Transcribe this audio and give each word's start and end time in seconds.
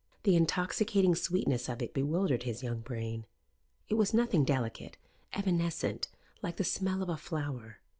The 0.23 0.35
intoxicating 0.35 1.13
sweetness 1.13 1.69
of 1.69 1.79
it 1.79 1.93
bewildered 1.93 2.41
his 2.41 2.63
young 2.63 2.79
brain. 2.79 3.27
It 3.87 3.93
was 3.93 4.15
nothing 4.15 4.43
delicate, 4.43 4.97
evanescent, 5.33 6.07
like 6.41 6.55
the 6.57 6.63
smell 6.63 7.03
of 7.03 7.09
a 7.09 7.17
flower. 7.17 7.77